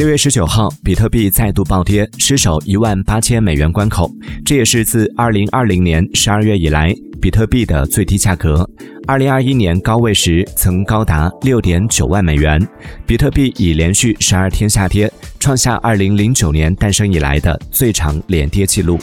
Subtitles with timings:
[0.00, 4.10] 六月十九号比特币再度暴跌失守一万八千美元关口。
[4.46, 8.66] 这也是自二零二零年十二月以来比特币的最低价格。
[9.06, 12.66] 二零二一年高位时曾高达六点九万美元。
[13.06, 18.98] 比特币已连续十二天下跌创下二零零九年诞生以来的最长连跌记录。